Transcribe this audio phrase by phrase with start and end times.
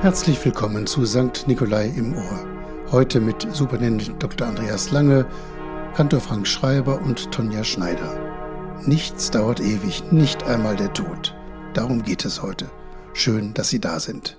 [0.00, 1.48] Herzlich willkommen zu St.
[1.48, 2.46] Nikolai im Ohr.
[2.92, 4.46] Heute mit Superintendent Dr.
[4.46, 5.26] Andreas Lange,
[5.96, 8.16] Kantor Frank Schreiber und Tonja Schneider.
[8.86, 11.34] Nichts dauert ewig, nicht einmal der Tod.
[11.74, 12.66] Darum geht es heute.
[13.12, 14.38] Schön, dass Sie da sind.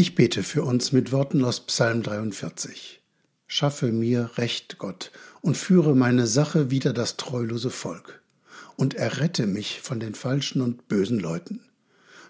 [0.00, 3.02] Ich bete für uns mit Worten aus Psalm 43.
[3.48, 8.22] Schaffe mir Recht, Gott, und führe meine Sache wider das treulose Volk,
[8.76, 11.60] und errette mich von den falschen und bösen Leuten.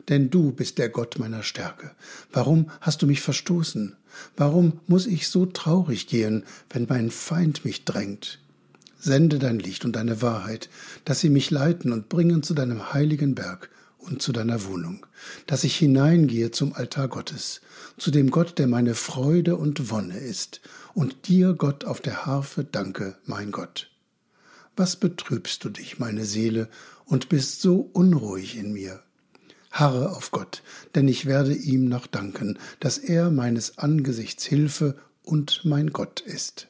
[0.09, 1.91] Denn du bist der Gott meiner Stärke.
[2.33, 3.97] Warum hast du mich verstoßen?
[4.37, 8.39] Warum muss ich so traurig gehen, wenn mein Feind mich drängt?
[8.99, 10.71] Sende dein Licht und deine Wahrheit,
[11.05, 15.07] dass sie mich leiten und bringen zu deinem heiligen Berg, und zu deiner Wohnung,
[15.47, 17.61] dass ich hineingehe zum Altar Gottes,
[17.97, 20.61] zu dem Gott, der meine Freude und Wonne ist,
[20.95, 23.91] und dir, Gott, auf der Harfe danke, mein Gott.
[24.77, 26.69] Was betrübst du dich, meine Seele,
[27.05, 29.03] und bist so unruhig in mir?
[29.71, 30.63] Harre auf Gott,
[30.95, 36.69] denn ich werde ihm noch danken, dass er meines Angesichts Hilfe und mein Gott ist.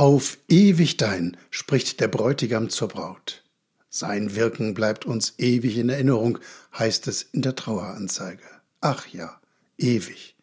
[0.00, 3.44] Auf ewig dein, spricht der Bräutigam zur Braut.
[3.90, 6.38] Sein Wirken bleibt uns ewig in Erinnerung,
[6.78, 8.46] heißt es in der Traueranzeige.
[8.80, 9.38] Ach ja,
[9.76, 10.36] ewig.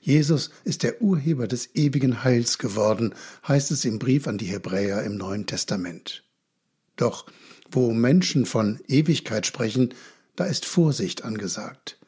[0.00, 3.14] Jesus ist der Urheber des ewigen Heils geworden,
[3.46, 6.24] heißt es im Brief an die Hebräer im Neuen Testament.
[6.96, 7.26] Doch
[7.70, 9.92] wo Menschen von Ewigkeit sprechen,
[10.34, 11.98] da ist Vorsicht angesagt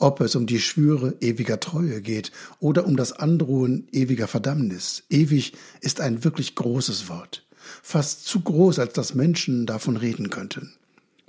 [0.00, 5.04] ob es um die Schwüre ewiger Treue geht oder um das Androhen ewiger Verdammnis.
[5.10, 7.46] Ewig ist ein wirklich großes Wort,
[7.82, 10.72] fast zu groß, als dass Menschen davon reden könnten.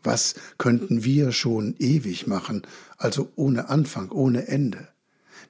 [0.04, 2.64] Was könnten wir schon ewig machen,
[2.98, 4.88] also ohne Anfang, ohne Ende?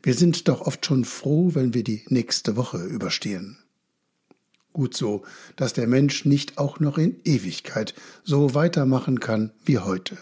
[0.04, 3.60] Wir sind doch oft schon froh, wenn wir die nächste Woche überstehen.
[4.74, 5.24] Gut so,
[5.58, 7.94] dass der Mensch nicht auch noch in Ewigkeit
[8.24, 10.18] so weitermachen kann wie heute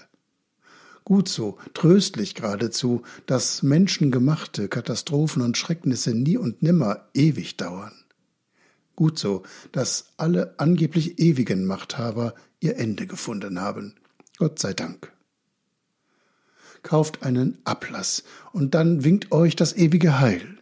[1.10, 7.94] gut so, tröstlich geradezu, dass menschengemachte Katastrophen und Schrecknisse nie und nimmer ewig dauern.
[8.96, 13.96] Gut so, dass alle angeblich ewigen Machthaber ihr Ende gefunden haben.
[14.38, 15.12] Gott sei Dank.
[16.84, 20.60] Kauft einen Ablass, und dann winkt euch das ewige Heil.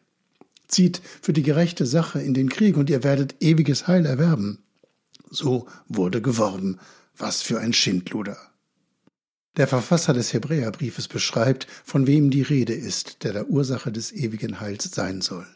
[0.70, 4.60] Zieht für die gerechte Sache in den Krieg, und ihr werdet ewiges Heil erwerben.
[5.30, 6.80] So wurde geworben.
[7.18, 8.38] Was für ein Schindluder.
[9.58, 14.60] Der Verfasser des Hebräerbriefes beschreibt, von wem die Rede ist, der der Ursache des ewigen
[14.60, 15.48] Heils sein soll.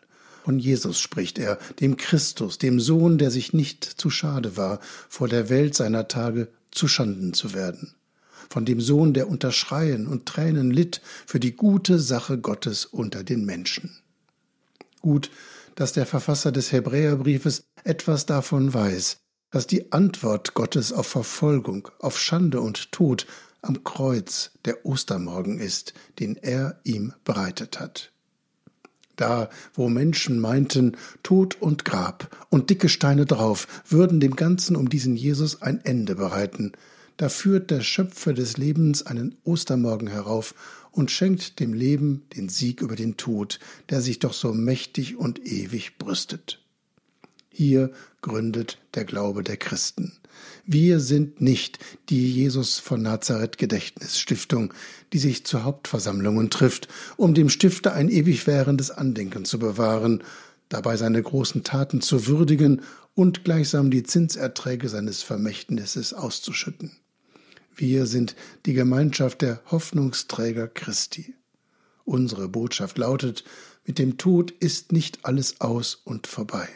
[0.43, 5.27] Von Jesus spricht er, dem Christus, dem Sohn, der sich nicht zu schade war, vor
[5.27, 7.93] der Welt seiner Tage zu Schanden zu werden.
[8.49, 13.23] Von dem Sohn, der unter Schreien und Tränen litt für die gute Sache Gottes unter
[13.23, 13.95] den Menschen.
[15.01, 15.29] Gut,
[15.75, 19.17] dass der Verfasser des Hebräerbriefes etwas davon weiß,
[19.51, 23.27] dass die Antwort Gottes auf Verfolgung, auf Schande und Tod
[23.61, 28.11] am Kreuz der Ostermorgen ist, den er ihm bereitet hat.
[29.15, 34.89] Da, wo Menschen meinten, Tod und Grab und dicke Steine drauf würden dem Ganzen um
[34.89, 36.71] diesen Jesus ein Ende bereiten,
[37.17, 40.55] da führt der Schöpfer des Lebens einen Ostermorgen herauf
[40.91, 43.59] und schenkt dem Leben den Sieg über den Tod,
[43.89, 46.59] der sich doch so mächtig und ewig brüstet.
[47.51, 50.13] Hier gründet der Glaube der Christen.
[50.65, 54.73] Wir sind nicht die Jesus von Nazareth Gedächtnisstiftung,
[55.11, 56.87] die sich zu Hauptversammlungen trifft,
[57.17, 60.23] um dem Stifter ein ewig währendes Andenken zu bewahren,
[60.69, 62.81] dabei seine großen Taten zu würdigen
[63.15, 66.91] und gleichsam die Zinserträge seines Vermächtnisses auszuschütten.
[67.75, 71.35] Wir sind die Gemeinschaft der Hoffnungsträger Christi.
[72.05, 73.43] Unsere Botschaft lautet,
[73.85, 76.69] mit dem Tod ist nicht alles aus und vorbei.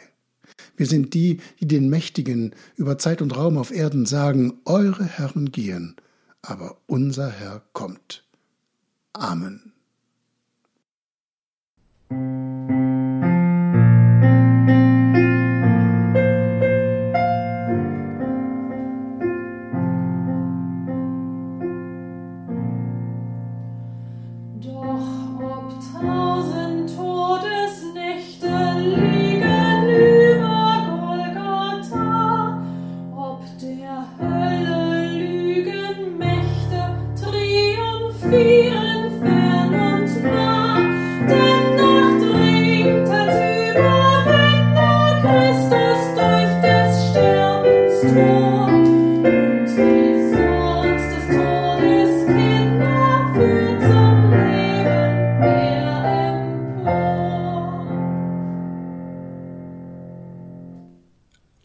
[0.76, 5.52] Wir sind die, die den Mächtigen über Zeit und Raum auf Erden sagen, eure Herren
[5.52, 5.96] gehen,
[6.42, 8.24] aber unser Herr kommt.
[9.12, 9.72] Amen.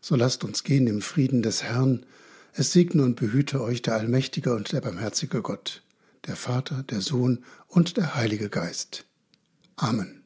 [0.00, 2.06] So lasst uns gehen im Frieden des Herrn.
[2.52, 5.82] Es segne und behüte euch der allmächtige und der barmherzige Gott,
[6.26, 9.04] der Vater, der Sohn und der Heilige Geist.
[9.76, 10.22] Amen.